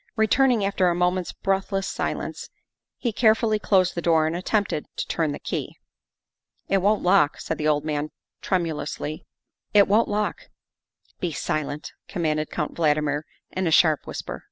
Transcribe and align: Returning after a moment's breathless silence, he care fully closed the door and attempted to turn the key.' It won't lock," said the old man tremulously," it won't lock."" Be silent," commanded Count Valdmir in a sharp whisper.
Returning 0.15 0.65
after 0.65 0.87
a 0.89 0.95
moment's 0.95 1.31
breathless 1.31 1.85
silence, 1.87 2.49
he 2.97 3.13
care 3.13 3.35
fully 3.35 3.59
closed 3.59 3.93
the 3.93 4.01
door 4.01 4.25
and 4.25 4.35
attempted 4.35 4.87
to 4.97 5.05
turn 5.07 5.31
the 5.31 5.37
key.' 5.37 5.77
It 6.71 6.79
won't 6.79 7.03
lock," 7.03 7.39
said 7.39 7.59
the 7.59 7.67
old 7.67 7.85
man 7.85 8.09
tremulously," 8.41 9.27
it 9.75 9.87
won't 9.87 10.07
lock."" 10.09 10.47
Be 11.21 11.31
silent," 11.31 11.91
commanded 12.07 12.49
Count 12.49 12.73
Valdmir 12.73 13.25
in 13.51 13.67
a 13.67 13.69
sharp 13.71 14.07
whisper. 14.07 14.39